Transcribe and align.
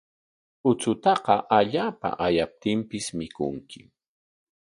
Uchutaqa 0.69 1.35
allaapa 1.57 2.09
ayaptinpis 2.25 3.05
mikunkim. 3.17 3.87